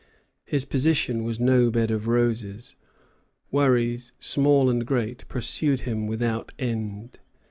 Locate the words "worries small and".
3.51-4.83